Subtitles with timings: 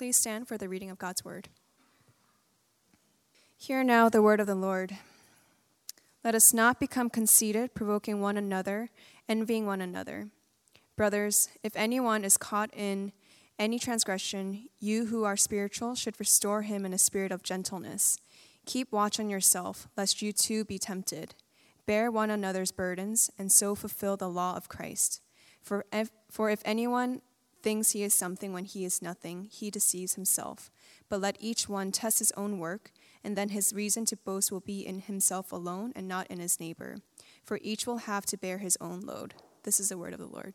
[0.00, 1.50] Please stand for the reading of God's word.
[3.58, 4.96] Hear now the word of the Lord.
[6.24, 8.88] Let us not become conceited, provoking one another,
[9.28, 10.28] envying one another.
[10.96, 13.12] Brothers, if anyone is caught in
[13.58, 18.16] any transgression, you who are spiritual should restore him in a spirit of gentleness.
[18.64, 21.34] Keep watch on yourself, lest you too be tempted.
[21.84, 25.20] Bear one another's burdens, and so fulfill the law of Christ.
[25.60, 27.20] For if, for if anyone
[27.62, 30.70] thinks he is something when he is nothing, he deceives himself.
[31.08, 32.92] But let each one test his own work,
[33.22, 36.60] and then his reason to boast will be in himself alone and not in his
[36.60, 36.98] neighbor.
[37.44, 39.34] For each will have to bear his own load.
[39.64, 40.54] This is the word of the Lord.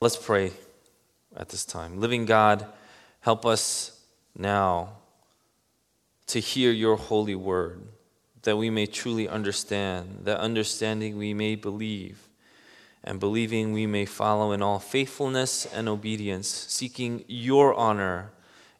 [0.00, 0.52] Let's pray
[1.36, 2.00] at this time.
[2.00, 2.66] Living God,
[3.20, 4.00] help us
[4.36, 4.96] now
[6.26, 7.82] to hear your holy word,
[8.42, 12.28] that we may truly understand, that understanding we may believe
[13.04, 18.32] and believing we may follow in all faithfulness and obedience, seeking your honor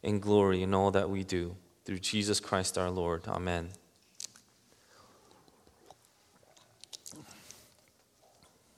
[0.03, 1.55] and glory in all that we do.
[1.85, 3.29] Through Jesus Christ our Lord.
[3.29, 3.69] Amen.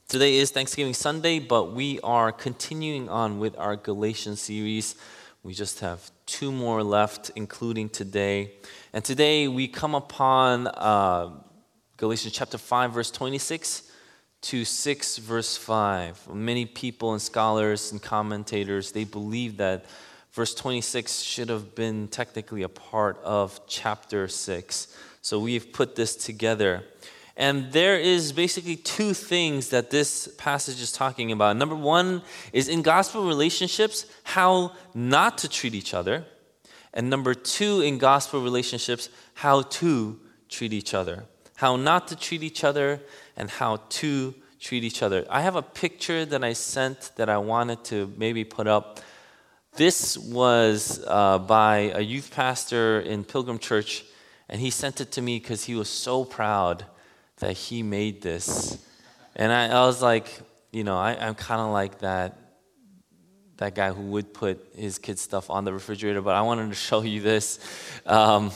[0.08, 4.97] Today is Thanksgiving Sunday, but we are continuing on with our Galatians series.
[5.44, 8.52] We just have two more left, including today.
[8.92, 11.30] And today we come upon uh,
[11.97, 13.86] Galatians chapter 5, verse 26
[14.48, 19.84] to 6 verse 5 many people and scholars and commentators they believe that
[20.33, 26.14] verse 26 should have been technically a part of chapter 6 so we've put this
[26.14, 26.84] together.
[27.36, 31.56] And there is basically two things that this passage is talking about.
[31.56, 36.27] Number one is in gospel relationships how not to treat each other.
[36.94, 41.24] And number two in gospel relationships how to treat each other.
[41.56, 43.00] How not to treat each other
[43.37, 45.27] and how to treat each other.
[45.31, 49.01] I have a picture that I sent that I wanted to maybe put up.
[49.75, 54.05] This was uh, by a youth pastor in Pilgrim Church,
[54.48, 56.84] and he sent it to me because he was so proud
[57.39, 58.79] that he made this.
[59.35, 60.41] And I, I was like,
[60.73, 62.39] you know, I, I'm kind of like that
[63.58, 66.75] that guy who would put his kids' stuff on the refrigerator, but I wanted to
[66.89, 67.58] show you this.
[68.05, 68.51] Um,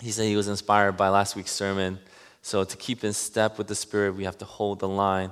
[0.00, 1.98] he said he was inspired by last week's sermon.
[2.44, 5.30] So to keep in step with the Spirit, we have to hold the line.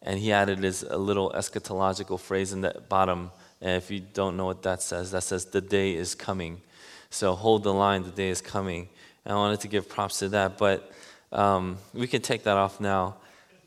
[0.00, 3.32] And he added this a little eschatological phrase in the bottom.
[3.60, 6.62] And if you don't know what that says, that says, the day is coming.
[7.10, 8.88] So hold the line, the day is coming.
[9.26, 10.90] And I wanted to give props to that, but
[11.32, 13.16] um, we can take that off now.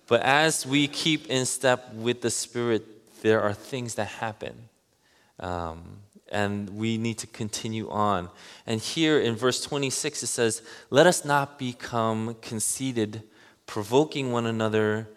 [0.07, 2.83] But as we keep in step with the Spirit,
[3.21, 4.55] there are things that happen.
[5.39, 5.83] Um,
[6.31, 8.29] and we need to continue on.
[8.65, 13.23] And here in verse 26, it says, Let us not become conceited,
[13.65, 15.09] provoking one another,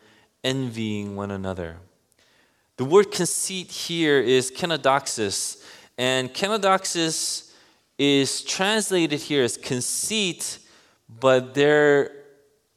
[0.45, 1.77] envying one another.
[2.77, 5.63] The word conceit here is kenodoxis,
[5.99, 7.53] and kenodoxis
[7.99, 10.59] is translated here as conceit,
[11.09, 12.13] but there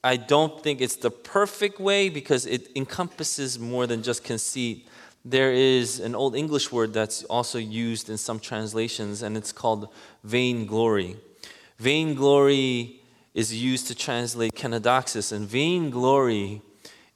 [0.04, 4.88] I don't think it's the perfect way because it encompasses more than just conceit
[5.26, 9.90] there is an Old English word that's also used in some translations, and it's called
[10.24, 11.16] vainglory.
[11.78, 13.02] Vainglory
[13.34, 16.62] is used to translate kenodoxis, and vainglory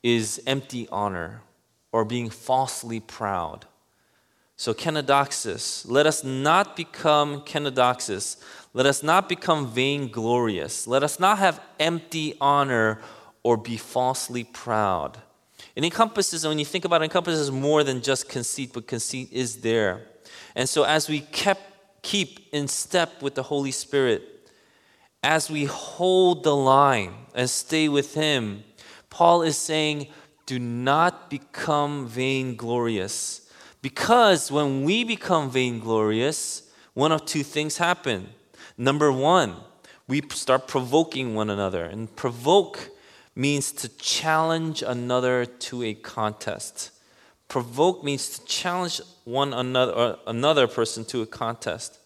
[0.03, 1.41] is empty honor
[1.91, 3.65] or being falsely proud.
[4.55, 8.37] So, kenodoxis, let us not become kenodoxis.
[8.73, 10.87] Let us not become vainglorious.
[10.87, 12.99] Let us not have empty honor
[13.43, 15.19] or be falsely proud.
[15.77, 19.57] It encompasses, when you think about it, encompasses more than just conceit, but conceit is
[19.57, 20.07] there.
[20.55, 24.23] And so as we kept, keep in step with the Holy Spirit,
[25.21, 28.63] as we hold the line and stay with Him,
[29.11, 30.07] Paul is saying,
[30.47, 33.47] do not become vainglorious.
[33.83, 38.29] Because when we become vainglorious, one of two things happen.
[38.79, 39.57] Number one,
[40.07, 41.85] we start provoking one another.
[41.85, 42.89] And provoke
[43.37, 46.89] means to challenge another to a contest.
[47.47, 51.99] Provoke means to challenge one another another person to a contest.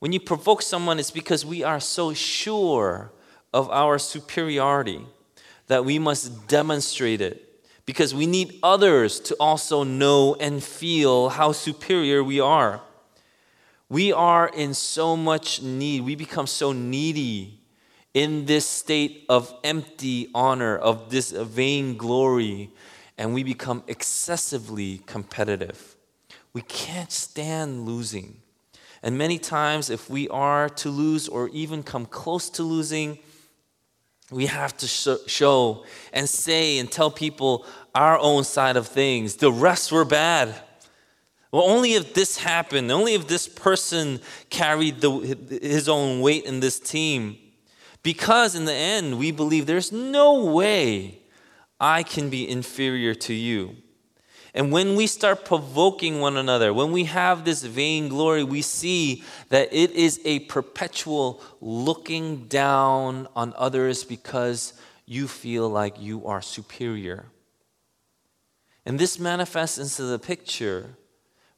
[0.00, 3.12] When you provoke someone, it's because we are so sure
[3.54, 5.06] of our superiority
[5.68, 7.42] that we must demonstrate it.
[7.86, 12.80] Because we need others to also know and feel how superior we are.
[13.88, 16.02] We are in so much need.
[16.02, 17.60] We become so needy
[18.16, 22.70] in this state of empty honor, of this vain glory,
[23.18, 25.96] and we become excessively competitive.
[26.54, 28.40] We can't stand losing.
[29.02, 33.18] And many times, if we are to lose or even come close to losing,
[34.30, 35.84] we have to show
[36.14, 39.36] and say and tell people our own side of things.
[39.36, 40.54] The rest were bad.
[41.52, 46.60] Well, only if this happened, only if this person carried the, his own weight in
[46.60, 47.40] this team.
[48.06, 51.18] Because in the end, we believe there's no way
[51.80, 53.74] I can be inferior to you.
[54.54, 59.70] And when we start provoking one another, when we have this vainglory, we see that
[59.72, 64.74] it is a perpetual looking down on others because
[65.04, 67.26] you feel like you are superior.
[68.84, 70.90] And this manifests into the picture.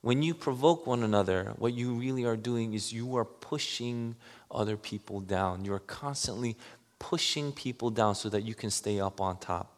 [0.00, 4.16] When you provoke one another, what you really are doing is you are pushing
[4.50, 5.64] other people down.
[5.64, 6.56] You are constantly
[6.98, 9.74] pushing people down so that you can stay up on top.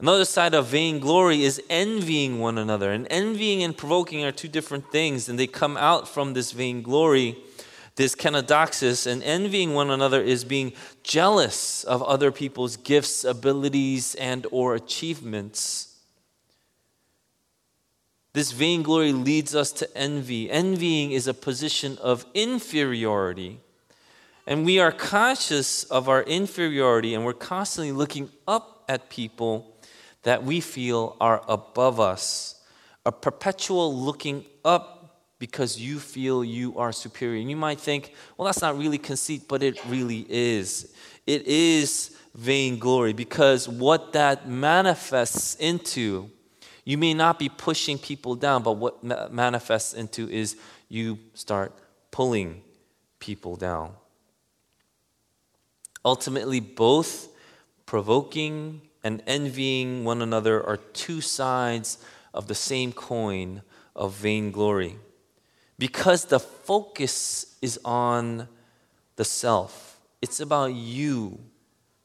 [0.00, 2.90] Another side of vainglory is envying one another.
[2.90, 7.36] And envying and provoking are two different things, and they come out from this vainglory,
[7.94, 9.06] this kenodoxis.
[9.06, 10.72] And envying one another is being
[11.04, 15.91] jealous of other people's gifts, abilities, and or achievements.
[18.34, 20.50] This vainglory leads us to envy.
[20.50, 23.60] Envying is a position of inferiority.
[24.46, 29.76] And we are conscious of our inferiority, and we're constantly looking up at people
[30.22, 32.60] that we feel are above us,
[33.04, 35.02] a perpetual looking up
[35.38, 37.40] because you feel you are superior.
[37.40, 40.94] And you might think, well, that's not really conceit, but it really is.
[41.26, 46.30] It is vainglory because what that manifests into,
[46.84, 50.56] you may not be pushing people down, but what manifests into is
[50.88, 51.72] you start
[52.10, 52.62] pulling
[53.18, 53.94] people down.
[56.04, 57.28] Ultimately, both
[57.86, 61.98] provoking and envying one another are two sides
[62.34, 63.62] of the same coin
[63.94, 64.96] of vainglory.
[65.78, 68.48] Because the focus is on
[69.16, 71.38] the self, it's about you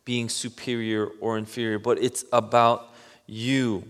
[0.05, 2.93] being superior or inferior, but it's about
[3.25, 3.83] you.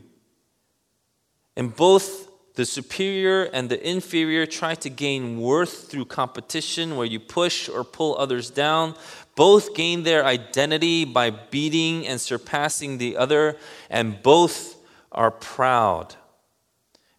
[1.57, 7.19] And both the superior and the inferior try to gain worth through competition, where you
[7.19, 8.95] push or pull others down.
[9.35, 13.57] Both gain their identity by beating and surpassing the other,
[13.89, 14.75] and both
[15.11, 16.15] are proud.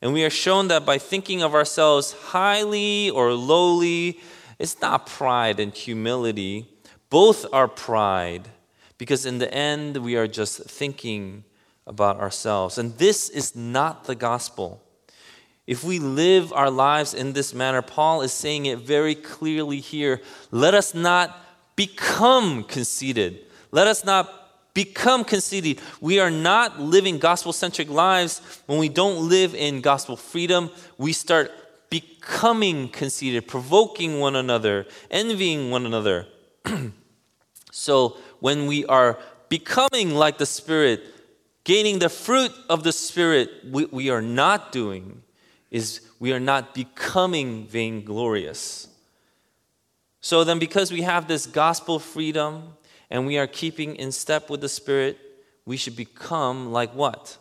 [0.01, 4.21] And we are shown that by thinking of ourselves highly or lowly,
[4.61, 6.69] it's not pride and humility.
[7.11, 8.49] Both are pride,
[8.99, 11.45] because in the end, we are just thinking
[11.89, 12.79] about ourselves.
[12.79, 14.83] And this is not the gospel.
[15.67, 20.21] If we live our lives in this manner, Paul is saying it very clearly here.
[20.51, 21.37] Let us not
[21.77, 23.41] become conceited.
[23.71, 24.33] Let us not
[24.75, 25.81] become conceited.
[26.01, 30.71] We are not living gospel centric lives when we don't live in gospel freedom.
[30.97, 31.53] We start
[31.91, 36.27] becoming conceited, provoking one another, envying one another.
[37.71, 39.19] so when we are
[39.49, 41.03] becoming like the Spirit,
[41.69, 45.23] gaining the fruit of the Spirit, we, we are not doing
[45.71, 48.89] is we are not becoming vainglorious.
[50.23, 52.73] So then, because we have this gospel freedom
[53.11, 55.19] and we are keeping in step with the Spirit,
[55.67, 57.37] we should become like what?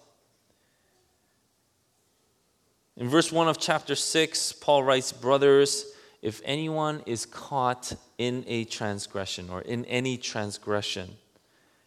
[2.98, 5.86] In verse 1 of chapter 6, Paul writes, Brothers,
[6.22, 11.16] if anyone is caught in a transgression or in any transgression,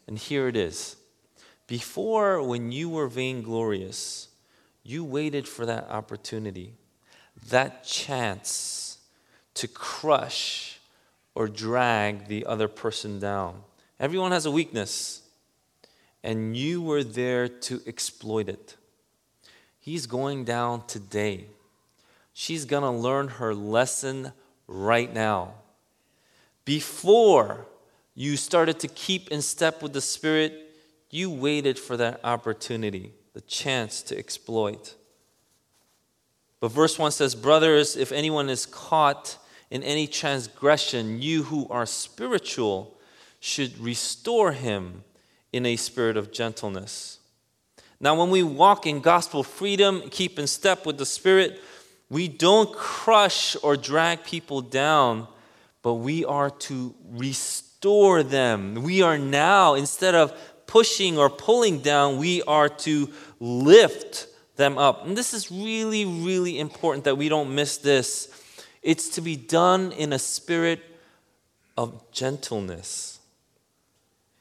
[0.07, 0.97] and here it is.
[1.71, 4.27] Before, when you were vainglorious,
[4.83, 6.75] you waited for that opportunity,
[7.49, 8.99] that chance
[9.55, 10.81] to crush
[11.33, 13.63] or drag the other person down.
[14.01, 15.23] Everyone has a weakness,
[16.25, 18.77] and you were there to exploit it.
[19.79, 21.45] He's going down today.
[22.33, 24.33] She's going to learn her lesson
[24.67, 25.55] right now.
[26.65, 27.69] Before
[28.17, 30.67] you started to keep in step with the Spirit,
[31.11, 34.95] you waited for that opportunity, the chance to exploit.
[36.61, 39.39] But verse 1 says, Brothers, if anyone is caught
[39.71, 42.97] in any transgression, you who are spiritual
[43.41, 45.05] should restore him
[45.53, 47.19] in a spirit of gentleness.
[48.01, 51.61] Now, when we walk in gospel freedom, keep in step with the Spirit,
[52.09, 55.29] we don't crush or drag people down,
[55.83, 58.83] but we are to restore them.
[58.83, 60.33] We are now, instead of
[60.71, 63.11] pushing or pulling down, we are to
[63.41, 65.05] lift them up.
[65.05, 68.29] And this is really, really important that we don't miss this.
[68.81, 70.81] It's to be done in a spirit
[71.77, 73.19] of gentleness.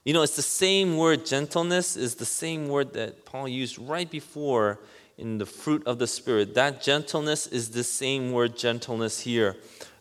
[0.05, 4.09] You know, it's the same word, gentleness is the same word that Paul used right
[4.09, 4.79] before
[5.17, 6.53] in the fruit of the Spirit.
[6.55, 9.57] That gentleness is the same word, gentleness, here.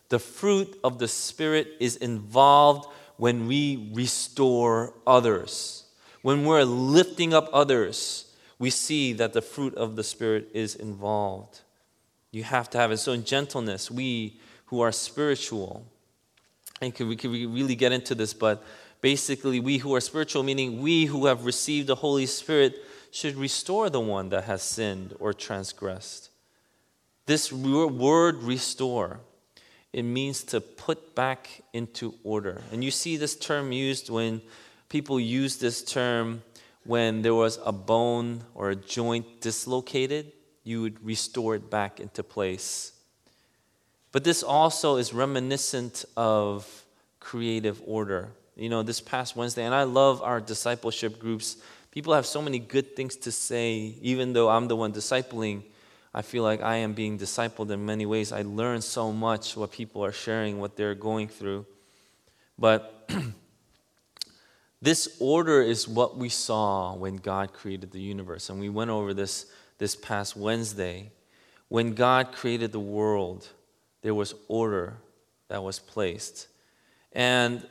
[0.07, 5.83] The fruit of the Spirit is involved when we restore others,
[6.21, 11.61] when we're lifting up others, we see that the fruit of the Spirit is involved.
[12.31, 12.97] You have to have it.
[12.97, 15.85] So, in gentleness, we who are spiritual,
[16.81, 18.63] and we could really get into this, but
[19.01, 22.75] basically, we who are spiritual, meaning we who have received the Holy Spirit,
[23.11, 26.29] should restore the one that has sinned or transgressed.
[27.25, 29.19] This word restore,
[29.93, 32.61] it means to put back into order.
[32.71, 34.41] And you see this term used when
[34.89, 36.41] people use this term
[36.83, 40.31] when there was a bone or a joint dislocated,
[40.63, 42.93] you would restore it back into place.
[44.11, 46.85] But this also is reminiscent of
[47.19, 48.29] creative order.
[48.55, 51.57] You know, this past Wednesday, and I love our discipleship groups.
[51.91, 55.63] People have so many good things to say, even though I'm the one discipling.
[56.13, 58.31] I feel like I am being discipled in many ways.
[58.31, 61.67] I learn so much what people are sharing, what they're going through.
[62.57, 63.09] But
[64.81, 68.49] This order is what we saw when God created the universe.
[68.49, 69.45] And we went over this
[69.79, 71.11] this past Wednesday.
[71.69, 73.47] When God created the world,
[74.01, 74.97] there was order
[75.47, 76.47] that was placed.
[77.11, 77.65] And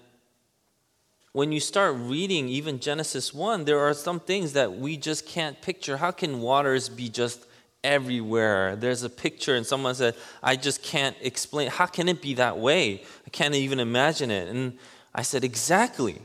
[1.32, 5.60] when you start reading even Genesis 1, there are some things that we just can't
[5.60, 5.96] picture.
[5.96, 7.44] How can waters be just
[7.84, 8.74] everywhere?
[8.74, 11.68] There's a picture, and someone said, I just can't explain.
[11.68, 13.02] How can it be that way?
[13.26, 14.48] I can't even imagine it.
[14.48, 14.78] And
[15.14, 16.20] I said, Exactly.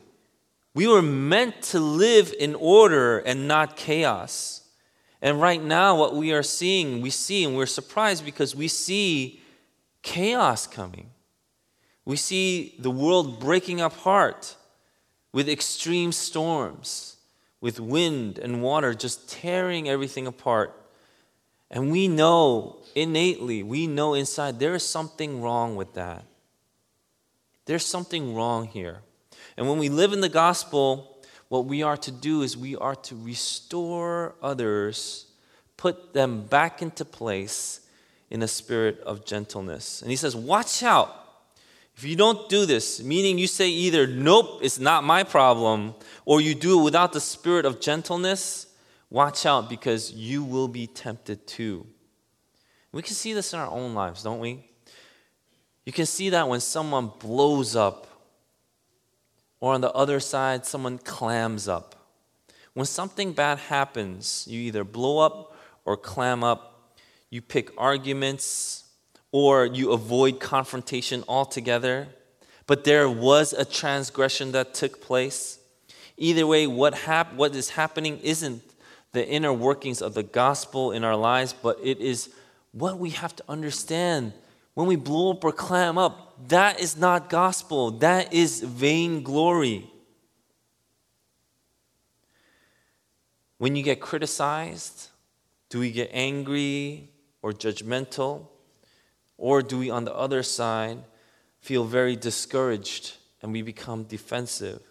[0.73, 4.67] We were meant to live in order and not chaos.
[5.21, 9.41] And right now, what we are seeing, we see, and we're surprised because we see
[10.01, 11.11] chaos coming.
[12.05, 14.57] We see the world breaking apart
[15.31, 17.17] with extreme storms,
[17.61, 20.75] with wind and water just tearing everything apart.
[21.71, 26.25] And we know innately, we know inside there is something wrong with that.
[27.65, 29.01] There's something wrong here.
[29.57, 31.17] And when we live in the gospel,
[31.49, 35.27] what we are to do is we are to restore others,
[35.77, 37.81] put them back into place
[38.29, 40.01] in a spirit of gentleness.
[40.01, 41.19] And he says, Watch out.
[41.95, 45.93] If you don't do this, meaning you say either, Nope, it's not my problem,
[46.25, 48.67] or you do it without the spirit of gentleness,
[49.11, 51.85] watch out because you will be tempted too.
[52.91, 54.65] We can see this in our own lives, don't we?
[55.85, 58.07] You can see that when someone blows up
[59.63, 61.95] or on the other side, someone clams up.
[62.73, 65.55] When something bad happens, you either blow up
[65.85, 66.97] or clam up.
[67.29, 68.83] You pick arguments
[69.31, 72.09] or you avoid confrontation altogether.
[72.67, 75.59] But there was a transgression that took place.
[76.17, 78.61] Either way, what, hap- what is happening isn't
[79.13, 82.29] the inner workings of the gospel in our lives, but it is
[82.73, 84.33] what we have to understand
[84.73, 87.91] when we blow up or clam up, that is not gospel.
[87.91, 89.89] That is vainglory.
[93.57, 95.09] When you get criticized,
[95.69, 97.09] do we get angry
[97.41, 98.47] or judgmental?
[99.37, 100.99] Or do we, on the other side,
[101.59, 104.81] feel very discouraged and we become defensive?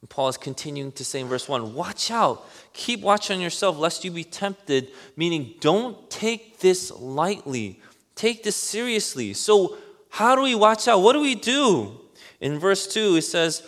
[0.00, 3.78] And Paul is continuing to say in verse 1 Watch out, keep watch on yourself,
[3.78, 7.80] lest you be tempted, meaning don't take this lightly
[8.14, 9.32] take this seriously.
[9.34, 9.76] So,
[10.08, 10.98] how do we watch out?
[10.98, 11.98] What do we do?
[12.40, 13.62] In verse 2, it says,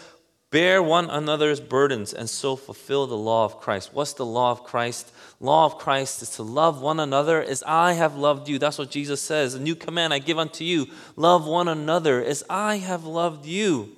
[0.54, 3.90] Bear one another's burdens and so fulfill the law of Christ.
[3.92, 5.10] What's the law of Christ?
[5.40, 8.60] Law of Christ is to love one another as I have loved you.
[8.60, 9.54] That's what Jesus says.
[9.54, 10.86] A new command I give unto you
[11.16, 13.96] love one another as I have loved you.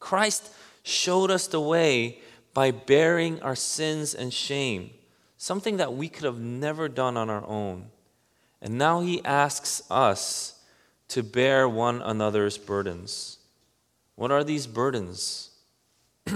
[0.00, 0.52] Christ
[0.82, 2.18] showed us the way
[2.52, 4.90] by bearing our sins and shame,
[5.38, 7.86] something that we could have never done on our own.
[8.62, 10.60] And now he asks us
[11.08, 13.38] to bear one another's burdens.
[14.14, 15.50] What are these burdens?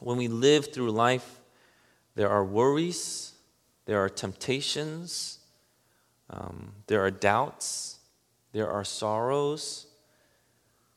[0.00, 1.38] when we live through life,
[2.14, 3.32] there are worries,
[3.84, 5.40] there are temptations,
[6.30, 7.98] um, there are doubts,
[8.52, 9.86] there are sorrows.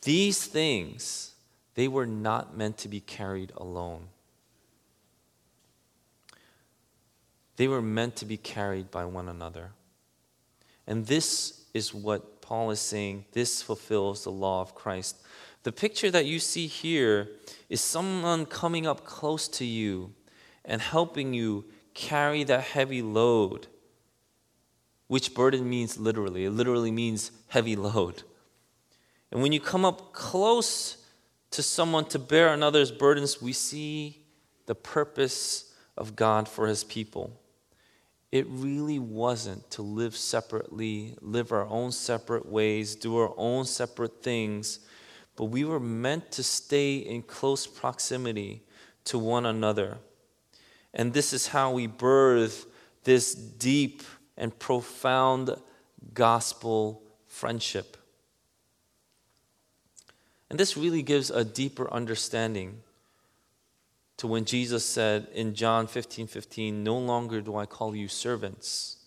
[0.04, 1.36] These things,
[1.76, 4.08] they were not meant to be carried alone.
[7.58, 9.72] They were meant to be carried by one another.
[10.88, 13.26] And this is what Paul is saying.
[13.32, 15.22] This fulfills the law of Christ.
[15.64, 17.30] The picture that you see here
[17.70, 20.14] is someone coming up close to you
[20.66, 23.68] and helping you carry that heavy load,
[25.08, 26.46] which burden means literally.
[26.46, 28.24] It literally means heavy load.
[29.32, 30.98] And when you come up close
[31.52, 34.24] to someone to bear another's burdens, we see
[34.66, 37.40] the purpose of God for his people.
[38.34, 44.24] It really wasn't to live separately, live our own separate ways, do our own separate
[44.24, 44.80] things,
[45.36, 48.64] but we were meant to stay in close proximity
[49.06, 50.00] to one another.
[50.96, 52.66] And this is how we birth
[53.04, 54.02] this deep
[54.36, 55.56] and profound
[56.16, 57.98] gospel friendship.
[60.50, 62.82] And this really gives a deeper understanding
[64.24, 69.04] to when Jesus said in John 15 15, No longer do I call you servants,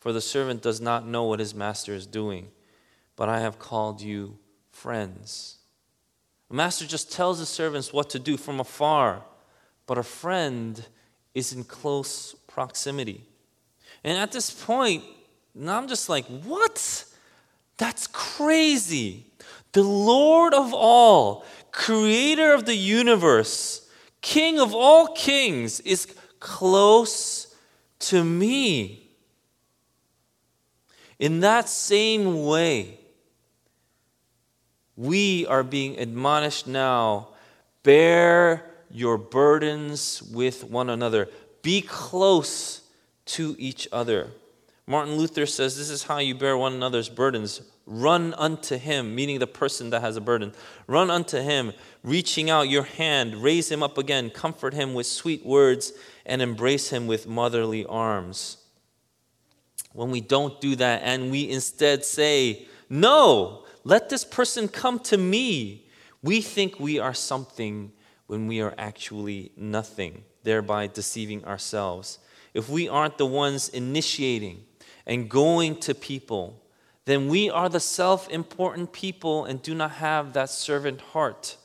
[0.00, 2.48] for the servant does not know what his master is doing,
[3.14, 4.38] but I have called you
[4.70, 5.58] friends.
[6.48, 9.22] The master just tells the servants what to do from afar,
[9.86, 10.82] but a friend
[11.34, 13.22] is in close proximity.
[14.02, 15.04] And at this point,
[15.54, 17.04] now I'm just like, what?
[17.76, 19.26] That's crazy.
[19.72, 23.83] The Lord of all, creator of the universe,
[24.24, 26.06] king of all kings, is
[26.40, 27.54] close
[27.98, 29.10] to me.
[31.18, 32.98] In that same way,
[34.96, 37.28] we are being admonished now
[37.82, 41.28] bear your burdens with one another,
[41.60, 42.80] be close
[43.26, 44.30] to each other.
[44.86, 47.60] Martin Luther says this is how you bear one another's burdens.
[47.86, 50.54] Run unto him, meaning the person that has a burden.
[50.86, 51.72] Run unto him,
[52.02, 55.92] reaching out your hand, raise him up again, comfort him with sweet words,
[56.24, 58.56] and embrace him with motherly arms.
[59.92, 65.18] When we don't do that and we instead say, No, let this person come to
[65.18, 65.86] me,
[66.22, 67.92] we think we are something
[68.26, 72.18] when we are actually nothing, thereby deceiving ourselves.
[72.54, 74.64] If we aren't the ones initiating
[75.06, 76.63] and going to people,
[77.06, 81.56] then we are the self important people and do not have that servant heart.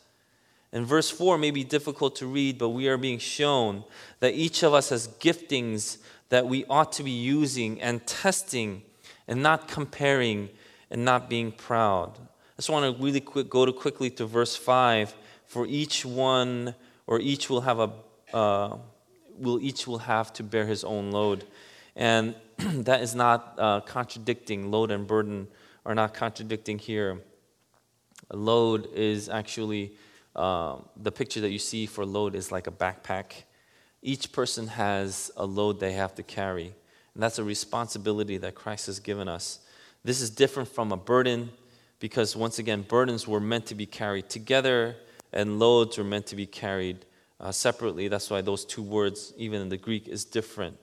[0.72, 3.84] And verse 4 may be difficult to read, but we are being shown
[4.20, 5.98] that each of us has giftings
[6.30, 8.84] that we ought to be using and testing
[9.28, 10.50] and not comparing
[10.92, 12.12] and not being proud.
[12.20, 15.16] I just want to really quick go to quickly to verse 5.
[15.48, 16.76] For each one
[17.08, 17.92] or each will have a
[18.32, 18.78] uh,
[19.40, 21.46] will each will have to bear his own load.
[21.96, 22.36] And
[22.74, 24.70] that is not uh, contradicting.
[24.70, 25.48] Load and burden
[25.86, 27.22] are not contradicting here.
[28.32, 29.94] A load is actually
[30.36, 33.44] uh, the picture that you see for load is like a backpack.
[34.02, 36.74] Each person has a load they have to carry,
[37.14, 39.60] and that's a responsibility that Christ has given us.
[40.04, 41.52] This is different from a burden
[42.00, 44.98] because, once again, burdens were meant to be carried together,
[45.32, 47.06] and loads were meant to be carried
[47.40, 48.10] uh, separately.
[48.10, 50.78] That's why those two words, even in the Greek, is different.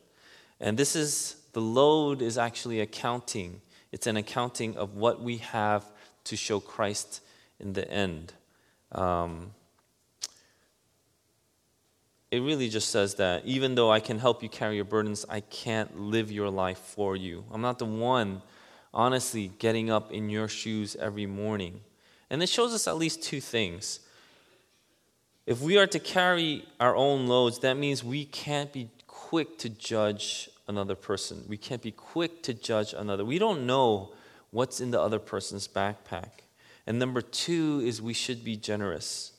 [0.61, 3.61] And this is the load is actually accounting.
[3.93, 5.85] It's an accounting of what we have
[6.25, 7.21] to show Christ
[7.61, 8.33] in the end.
[8.93, 9.53] Um,
[12.31, 15.41] it really just says that even though I can help you carry your burdens, I
[15.41, 17.45] can't live your life for you.
[17.53, 18.43] I'm not the one,
[18.93, 21.81] honestly, getting up in your shoes every morning.
[22.29, 24.01] And it shows us at least two things.
[25.47, 28.91] If we are to carry our own loads, that means we can't be
[29.29, 31.45] quick to judge another person.
[31.49, 33.25] We can't be quick to judge another.
[33.25, 34.13] We don't know
[34.53, 36.31] what's in the other person's backpack.
[36.87, 39.33] And number two is we should be generous.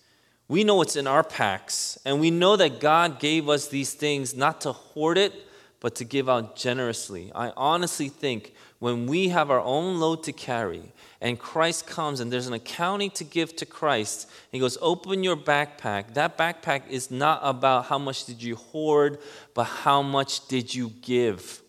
[0.50, 4.36] We know what's in our packs, and we know that God gave us these things
[4.36, 5.34] not to hoard it,
[5.80, 7.32] but to give out generously.
[7.36, 12.32] I honestly think when we have our own load to carry, and Christ comes and
[12.32, 14.30] there's an accounting to give to Christ.
[14.52, 16.14] He goes, Open your backpack.
[16.14, 19.18] That backpack is not about how much did you hoard,
[19.54, 21.62] but how much did you give.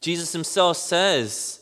[0.00, 1.60] Jesus himself says,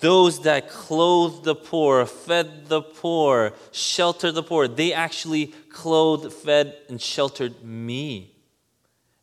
[0.00, 6.76] those that clothed the poor, fed the poor, sheltered the poor, they actually clothed, fed,
[6.88, 8.33] and sheltered me.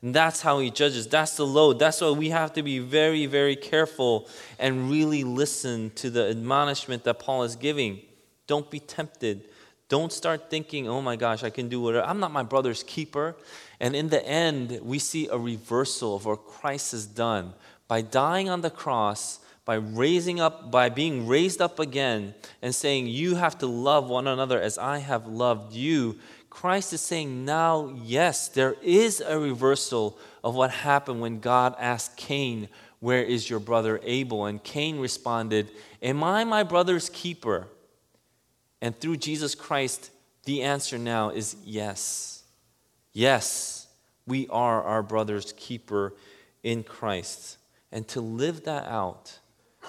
[0.02, 1.08] And that's how he judges.
[1.08, 1.78] That's the load.
[1.78, 7.04] That's why we have to be very, very careful and really listen to the admonishment
[7.04, 8.02] that Paul is giving.
[8.48, 9.44] Don't be tempted.
[9.90, 12.06] Don't start thinking, oh my gosh, I can do whatever.
[12.06, 13.36] I'm not my brother's keeper.
[13.80, 17.54] And in the end, we see a reversal of what Christ has done.
[17.88, 23.08] By dying on the cross, by raising up, by being raised up again, and saying,
[23.08, 26.18] You have to love one another as I have loved you,
[26.52, 32.18] Christ is saying now, yes, there is a reversal of what happened when God asked
[32.18, 32.68] Cain,
[33.00, 34.46] Where is your brother Abel?
[34.46, 35.72] And Cain responded,
[36.04, 37.68] Am I my brother's keeper?
[38.82, 40.12] And through Jesus Christ,
[40.44, 42.44] the answer now is yes.
[43.14, 43.88] Yes,
[44.28, 46.14] we are our brother's keeper
[46.64, 47.58] in Christ.
[47.94, 49.40] And to live that out,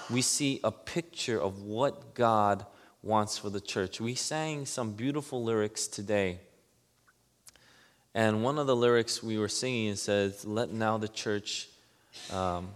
[0.09, 2.65] we see a picture of what God
[3.01, 3.99] wants for the church.
[3.99, 6.39] We sang some beautiful lyrics today
[8.15, 11.69] and one of the lyrics we were singing says, Let now the church
[12.31, 12.69] um,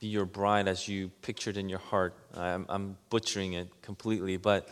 [0.00, 2.14] be your bride as you pictured in your heart.
[2.34, 4.68] I'm, I'm butchering it completely, but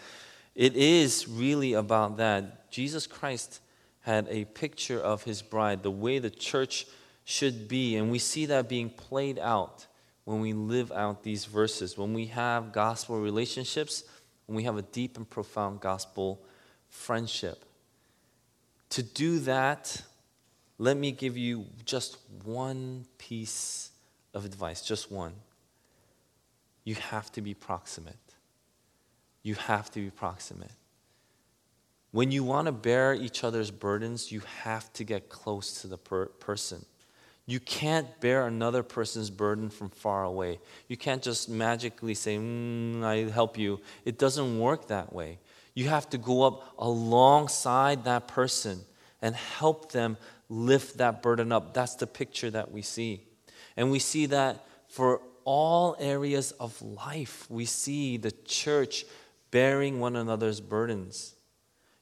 [0.55, 2.71] it is really about that.
[2.71, 3.61] Jesus Christ
[4.01, 6.87] had a picture of his bride, the way the church
[7.25, 7.97] should be.
[7.97, 9.87] And we see that being played out
[10.25, 14.05] when we live out these verses, when we have gospel relationships,
[14.47, 16.41] when we have a deep and profound gospel
[16.89, 17.66] friendship.
[18.91, 20.03] To do that,
[20.79, 23.91] let me give you just one piece
[24.35, 25.33] of advice, just one.
[26.85, 28.15] You have to be proximate.
[29.43, 30.71] You have to be proximate.
[32.13, 35.99] When you want to bear each other's burdens, you have to get close to the
[35.99, 36.85] per- person.
[37.47, 40.59] You can't bear another person's burden from far away.
[40.89, 43.81] You can't just magically say, mm, I help you.
[44.05, 45.39] It doesn't work that way.
[45.77, 48.81] You have to go up alongside that person
[49.21, 50.17] and help them
[50.49, 51.75] lift that burden up.
[51.75, 53.25] That's the picture that we see.
[53.77, 57.47] And we see that for all areas of life.
[57.51, 59.05] We see the church
[59.51, 61.35] bearing one another's burdens.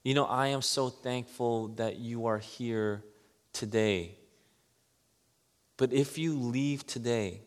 [0.04, 3.02] You know, I am so thankful that you are here
[3.52, 4.14] today.
[5.76, 7.40] But if you leave today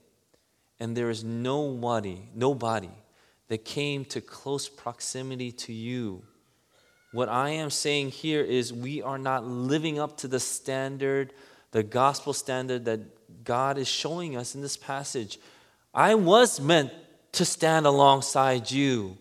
[0.78, 2.92] and there is nobody, nobody
[3.48, 6.24] that came to close proximity to you,
[7.14, 11.34] what I am saying here is we are not living up to the standard,
[11.72, 15.40] the gospel standard that God is showing us in this passage.
[15.94, 16.92] I was meant
[17.34, 19.18] to stand alongside you,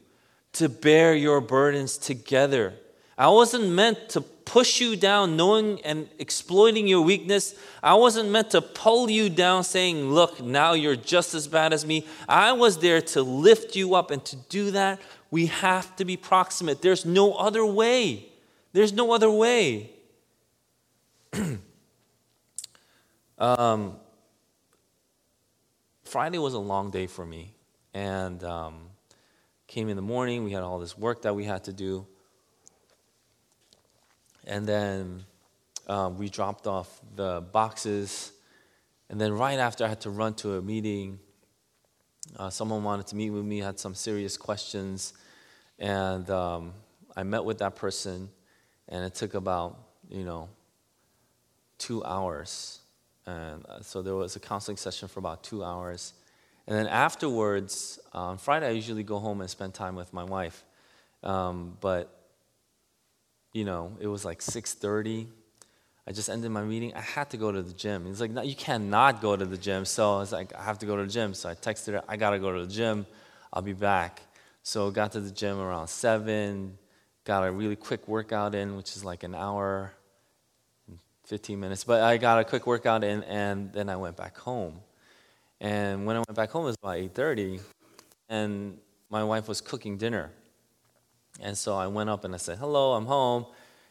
[0.54, 2.74] to bear your burdens together.
[3.18, 7.54] I wasn't meant to push you down, knowing and exploiting your weakness.
[7.82, 11.86] I wasn't meant to pull you down, saying, Look, now you're just as bad as
[11.86, 12.06] me.
[12.28, 15.00] I was there to lift you up, and to do that,
[15.30, 16.82] we have to be proximate.
[16.82, 18.28] There's no other way.
[18.72, 19.90] There's no other way.
[23.38, 23.96] um,
[26.04, 27.54] Friday was a long day for me,
[27.94, 28.90] and um,
[29.66, 30.44] came in the morning.
[30.44, 32.06] We had all this work that we had to do.
[34.46, 35.24] And then
[35.88, 38.32] um, we dropped off the boxes.
[39.10, 41.18] And then right after, I had to run to a meeting.
[42.36, 45.14] Uh, someone wanted to meet with me, had some serious questions.
[45.78, 46.72] And um,
[47.16, 48.30] I met with that person,
[48.88, 49.78] and it took about,
[50.08, 50.48] you know,
[51.78, 52.80] two hours.
[53.26, 56.14] And uh, so there was a counseling session for about two hours.
[56.66, 60.24] And then afterwards, uh, on Friday, I usually go home and spend time with my
[60.24, 60.64] wife.
[61.22, 62.15] Um, but
[63.56, 65.28] you know, it was like 6:30.
[66.06, 66.92] I just ended my meeting.
[66.94, 68.04] I had to go to the gym.
[68.04, 69.86] He's like, no, you cannot go to the gym.
[69.86, 71.32] So I was like, I have to go to the gym.
[71.32, 73.06] So I texted her, I gotta go to the gym.
[73.52, 74.20] I'll be back.
[74.62, 76.76] So got to the gym around seven.
[77.24, 79.92] Got a really quick workout in, which is like an hour,
[81.24, 81.82] 15 minutes.
[81.82, 84.80] But I got a quick workout in, and then I went back home.
[85.60, 87.60] And when I went back home, it was about 8:30,
[88.28, 90.30] and my wife was cooking dinner.
[91.42, 93.46] And so I went up and I said, Hello, I'm home.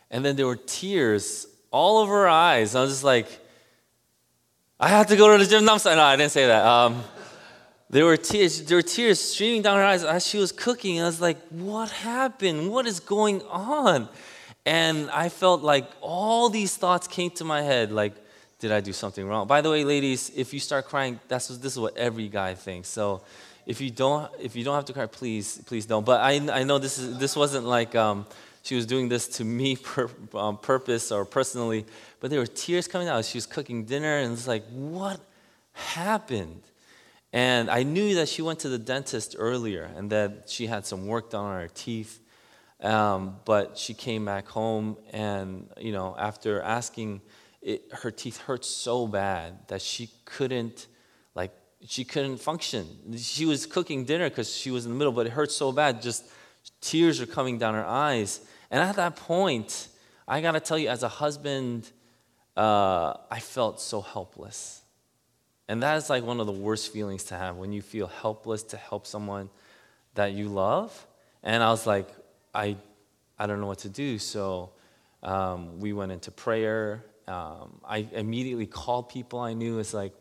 [0.09, 2.75] And then there were tears all over her eyes.
[2.75, 3.27] I was just like,
[4.79, 5.65] I have to go to the gym.
[5.65, 5.95] No, I'm sorry.
[5.95, 6.65] No, I didn't say that.
[6.65, 7.03] Um,
[7.89, 8.63] there were tears.
[8.63, 11.01] There were tears streaming down her eyes as she was cooking.
[11.01, 12.71] I was like, "What happened?
[12.71, 14.09] What is going on?"
[14.65, 17.91] And I felt like all these thoughts came to my head.
[17.91, 18.13] Like,
[18.59, 19.47] did I do something wrong?
[19.47, 22.89] By the way, ladies, if you start crying, that's this is what every guy thinks.
[22.89, 23.21] So
[23.65, 26.05] if you don't if you don't have to cry, please please don't.
[26.05, 28.25] But I I know this is this wasn't like um,
[28.65, 31.85] she was doing this to me per, um, purpose or personally,
[32.19, 33.23] but there were tears coming out.
[33.25, 35.19] She was cooking dinner, and it's like, what
[35.73, 36.61] happened?
[37.31, 41.07] And I knew that she went to the dentist earlier, and that she had some
[41.07, 42.19] work done on her teeth.
[42.81, 47.21] Um, but she came back home, and you know, after asking,
[47.61, 50.87] it, her teeth hurt so bad that she couldn't
[51.35, 51.51] like
[51.87, 52.87] she couldn't function.
[53.17, 56.01] She was cooking dinner because she was in the middle, but it hurt so bad,
[56.01, 56.25] just
[56.81, 58.41] tears are coming down her eyes.
[58.71, 59.87] And at that point,
[60.27, 61.89] I gotta tell you, as a husband,
[62.57, 64.81] uh, I felt so helpless.
[65.67, 68.63] And that is like one of the worst feelings to have when you feel helpless
[68.63, 69.49] to help someone
[70.13, 71.07] that you love.
[71.43, 72.07] And I was like,
[72.53, 72.77] I,
[73.37, 74.19] I don't know what to do.
[74.19, 74.71] So
[75.23, 77.03] um, we went into prayer.
[77.27, 79.79] Um, I immediately called people I knew.
[79.79, 80.13] It's like,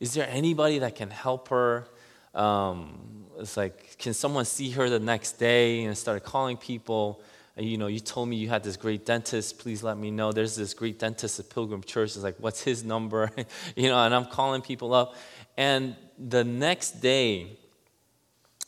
[0.00, 1.88] is there anybody that can help her?
[2.34, 5.82] Um, it's like, can someone see her the next day?
[5.82, 7.22] And I started calling people.
[7.56, 9.58] And, you know, you told me you had this great dentist.
[9.58, 10.32] Please let me know.
[10.32, 12.10] There's this great dentist at Pilgrim Church.
[12.10, 13.30] It's like, what's his number?
[13.76, 15.14] you know, and I'm calling people up.
[15.56, 17.58] And the next day,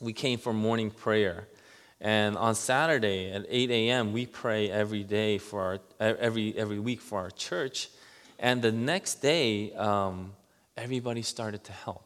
[0.00, 1.48] we came for morning prayer.
[2.00, 7.00] And on Saturday at 8 a.m., we pray every day for our, every, every week
[7.00, 7.88] for our church.
[8.38, 10.32] And the next day, um,
[10.78, 12.04] everybody started to help.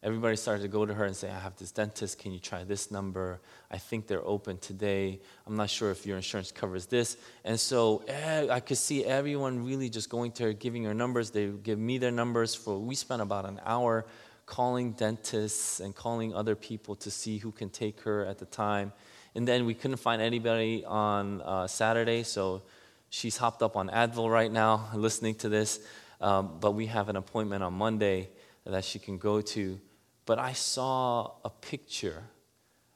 [0.00, 2.20] everybody started to go to her and say, I have this dentist.
[2.20, 3.40] Can you try this number?
[3.68, 5.18] I think they're open today.
[5.44, 7.16] I'm not sure if your insurance covers this.
[7.44, 11.30] And so eh, I could see everyone really just going to her, giving her numbers.
[11.30, 12.54] They give me their numbers.
[12.54, 14.06] For we spent about an hour
[14.46, 18.92] calling dentists and calling other people to see who can take her at the time.
[19.34, 22.62] And then we couldn't find anybody on uh, Saturday, so
[23.10, 25.80] she's hopped up on Advil right now, listening to this.
[26.20, 28.30] Um, but we have an appointment on Monday
[28.64, 29.80] that she can go to.
[30.26, 32.24] But I saw a picture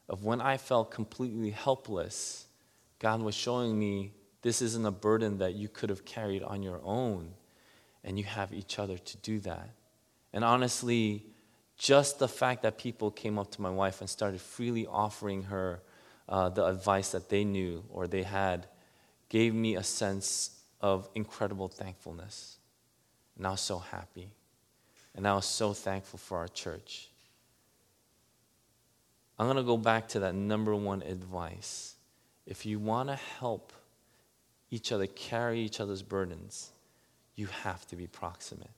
[0.09, 2.47] of when I felt completely helpless.
[2.99, 6.81] God was showing me this isn't a burden that you could have carried on your
[6.85, 7.33] own,
[8.05, 9.71] and you have each other to do that.
[10.33, 11.25] And honestly,
[11.79, 15.81] just the fact that people came up to my wife and started freely offering her
[16.29, 18.67] uh, the advice that they knew or they had
[19.29, 22.59] gave me a sense of incredible thankfulness.
[23.37, 24.29] And I was so happy.
[25.15, 27.09] And I was so thankful for our church.
[29.39, 31.97] I'm going to go back to that number one advice.
[32.47, 33.73] If you want to help
[34.71, 36.71] each other carry each other's burdens,
[37.35, 38.71] you have to be proximate.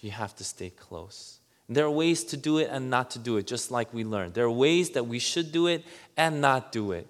[0.00, 1.40] You have to stay close.
[1.68, 4.34] There are ways to do it and not to do it, just like we learned.
[4.34, 5.84] There are ways that we should do it
[6.16, 7.06] and not do it.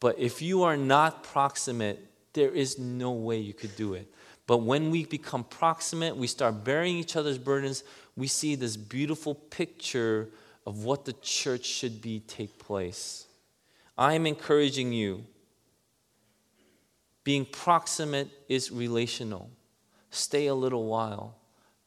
[0.00, 1.98] But if you are not proximate,
[2.32, 4.10] there is no way you could do it.
[4.46, 7.82] But when we become proximate, we start bearing each other's burdens,
[8.16, 10.28] we see this beautiful picture
[10.66, 13.26] of what the church should be take place.
[13.96, 15.24] I am encouraging you.
[17.22, 19.50] Being proximate is relational.
[20.10, 21.36] Stay a little while,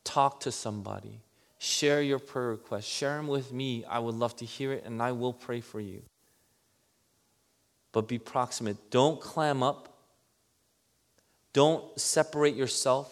[0.04, 1.22] talk to somebody
[1.60, 2.86] Share your prayer requests.
[2.86, 3.84] Share them with me.
[3.86, 6.04] I would love to hear it, and I will pray for you.
[7.92, 8.92] But be proximate.
[8.92, 9.97] Don't clam up.
[11.58, 13.12] Don't separate yourself.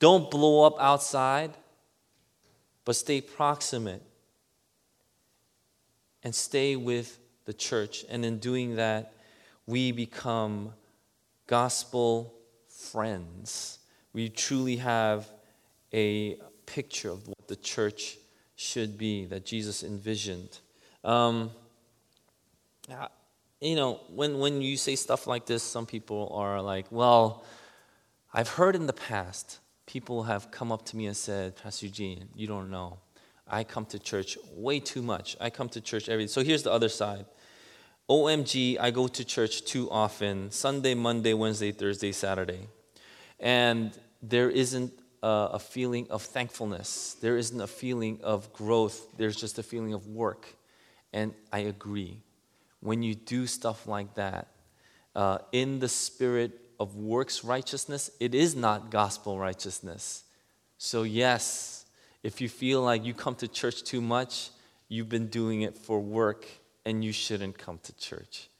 [0.00, 1.52] Don't blow up outside,
[2.84, 4.02] but stay proximate
[6.24, 8.04] and stay with the church.
[8.10, 9.12] And in doing that,
[9.64, 10.72] we become
[11.46, 12.34] gospel
[12.68, 13.78] friends.
[14.12, 15.28] We truly have
[15.92, 18.18] a picture of what the church
[18.56, 20.58] should be that Jesus envisioned.
[21.04, 21.52] Um,
[23.64, 27.44] you know, when, when you say stuff like this, some people are like, well,
[28.32, 32.28] I've heard in the past, people have come up to me and said, Pastor Eugene,
[32.34, 32.98] you don't know.
[33.46, 35.36] I come to church way too much.
[35.40, 37.26] I come to church every So here's the other side.
[38.08, 42.68] OMG, I go to church too often Sunday, Monday, Wednesday, Thursday, Saturday.
[43.40, 47.16] And there isn't a, a feeling of thankfulness.
[47.20, 49.16] There isn't a feeling of growth.
[49.16, 50.54] There's just a feeling of work.
[51.12, 52.23] And I agree.
[52.84, 54.48] When you do stuff like that,
[55.16, 60.24] uh, in the spirit of works righteousness, it is not gospel righteousness.
[60.76, 61.86] So, yes,
[62.22, 64.50] if you feel like you come to church too much,
[64.88, 66.46] you've been doing it for work
[66.84, 68.50] and you shouldn't come to church.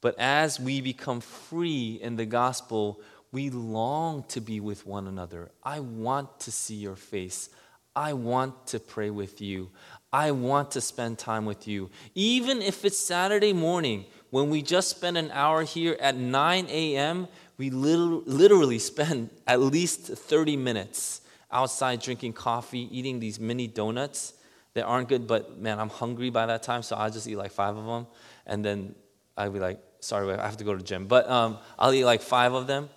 [0.00, 5.50] But as we become free in the gospel, we long to be with one another.
[5.62, 7.50] I want to see your face.
[7.94, 9.70] I want to pray with you.
[10.16, 11.90] I want to spend time with you.
[12.14, 17.28] Even if it's Saturday morning, when we just spend an hour here at 9 a.m.,
[17.58, 21.20] we literally spend at least 30 minutes
[21.52, 24.32] outside drinking coffee, eating these mini donuts
[24.72, 27.52] that aren't good, but man, I'm hungry by that time, so I'll just eat like
[27.52, 28.06] five of them.
[28.46, 28.94] And then
[29.36, 31.08] I'll be like, sorry, I have to go to the gym.
[31.08, 32.88] But um, I'll eat like five of them.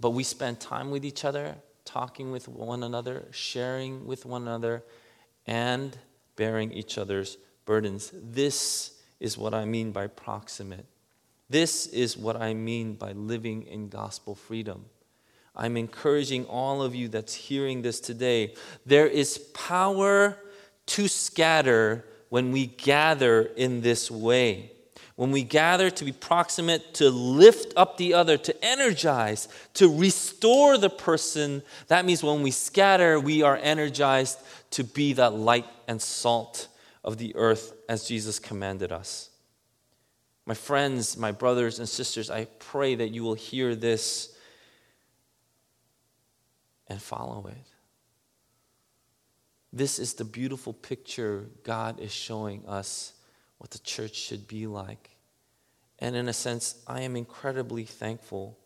[0.00, 4.82] But we spend time with each other, talking with one another, sharing with one another,
[5.46, 5.96] and
[6.36, 8.12] bearing each other's burdens.
[8.14, 10.86] This is what I mean by proximate.
[11.48, 14.86] This is what I mean by living in gospel freedom.
[15.56, 18.54] I'm encouraging all of you that's hearing this today.
[18.84, 20.36] There is power
[20.86, 24.72] to scatter when we gather in this way.
[25.16, 30.76] When we gather to be proximate, to lift up the other, to energize, to restore
[30.76, 34.38] the person, that means when we scatter, we are energized
[34.70, 36.66] to be that light and salt
[37.04, 39.30] of the earth as Jesus commanded us.
[40.46, 44.36] My friends, my brothers and sisters, I pray that you will hear this
[46.88, 47.66] and follow it.
[49.72, 53.12] This is the beautiful picture God is showing us
[53.58, 55.10] what the church should be like.
[55.98, 58.58] And in a sense, I am incredibly thankful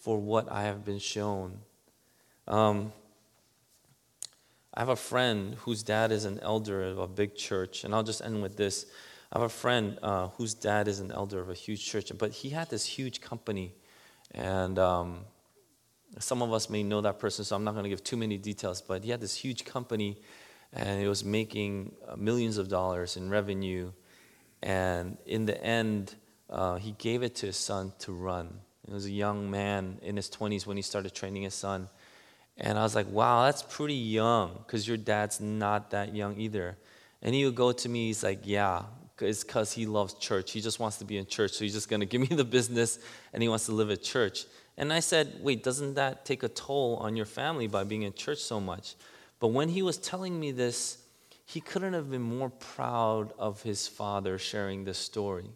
[0.00, 1.58] for what I have been shown.
[2.48, 2.92] Um,
[4.72, 8.02] I have a friend whose dad is an elder of a big church, and I'll
[8.02, 8.86] just end with this.
[9.32, 12.30] I have a friend uh, whose dad is an elder of a huge church, but
[12.30, 13.74] he had this huge company,
[14.32, 15.24] and um,
[16.18, 18.38] some of us may know that person, so I'm not going to give too many
[18.38, 20.18] details, but he had this huge company
[20.72, 23.92] and it was making uh, millions of dollars in revenue.
[24.62, 26.14] And in the end,
[26.48, 28.60] uh, he gave it to his son to run.
[28.86, 31.88] He was a young man in his 20s when he started training his son.
[32.56, 36.76] And I was like, wow, that's pretty young because your dad's not that young either.
[37.22, 38.82] And he would go to me, he's like, yeah,
[39.20, 40.52] it's because he loves church.
[40.52, 41.52] He just wants to be in church.
[41.52, 42.98] So he's just going to give me the business
[43.32, 44.44] and he wants to live at church.
[44.76, 48.12] And I said, wait, doesn't that take a toll on your family by being in
[48.12, 48.94] church so much?
[49.40, 50.98] But when he was telling me this,
[51.44, 55.50] he couldn't have been more proud of his father sharing this story.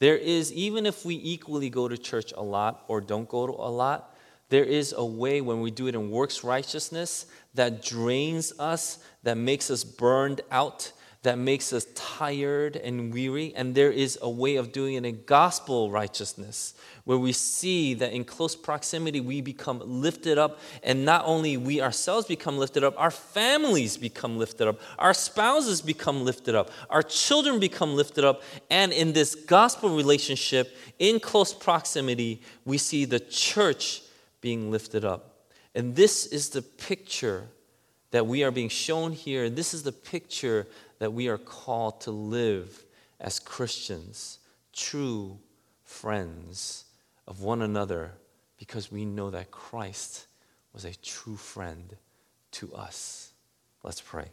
[0.00, 3.52] There is, even if we equally go to church a lot or don't go to
[3.52, 4.14] a lot,
[4.48, 9.38] there is a way when we do it in works righteousness that drains us, that
[9.38, 13.52] makes us burned out, that makes us tired and weary.
[13.54, 18.12] And there is a way of doing it in gospel righteousness where we see that
[18.12, 20.58] in close proximity we become lifted up.
[20.82, 25.80] And not only we ourselves become lifted up, our families become lifted up, our spouses
[25.80, 28.42] become lifted up, our children become lifted up.
[28.68, 34.02] And in this gospel relationship, in close proximity, we see the church
[34.40, 35.28] being lifted up.
[35.74, 37.48] And this is the picture
[38.10, 39.48] that we are being shown here.
[39.48, 40.66] This is the picture
[41.02, 42.84] that we are called to live
[43.18, 44.38] as Christians,
[44.72, 45.36] true
[45.82, 46.84] friends
[47.26, 48.12] of one another,
[48.56, 50.28] because we know that Christ
[50.72, 51.96] was a true friend
[52.52, 53.32] to us.
[53.82, 54.28] Let's pray.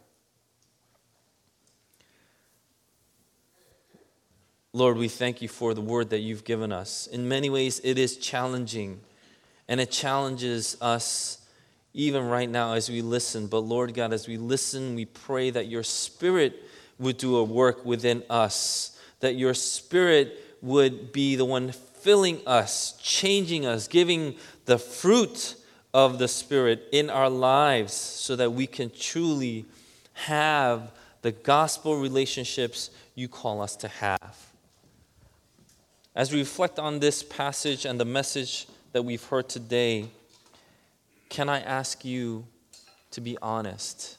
[4.72, 7.08] Lord, we thank you for the word that you've given us.
[7.08, 9.00] In many ways, it is challenging,
[9.66, 11.39] and it challenges us
[11.92, 13.46] even right now as we listen.
[13.46, 16.62] But Lord God, as we listen, we pray that your Spirit
[16.98, 22.98] would do a work within us, that your Spirit would be the one filling us,
[23.02, 25.56] changing us, giving the fruit
[25.92, 29.64] of the Spirit in our lives so that we can truly
[30.12, 34.50] have the gospel relationships you call us to have.
[36.14, 40.10] As we reflect on this passage and the message that we've heard today,
[41.30, 42.44] can I ask you
[43.12, 44.18] to be honest?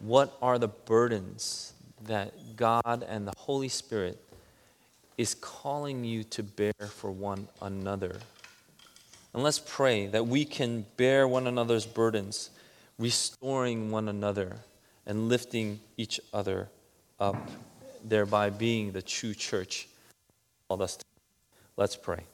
[0.00, 1.72] What are the burdens
[2.04, 4.22] that God and the Holy Spirit
[5.16, 8.16] is calling you to bear for one another?
[9.32, 12.50] And let's pray that we can bear one another's burdens,
[12.98, 14.56] restoring one another
[15.06, 16.68] and lifting each other
[17.18, 17.36] up,
[18.04, 19.88] thereby being the true church
[20.68, 21.04] called us to.
[21.76, 22.24] Let's pray.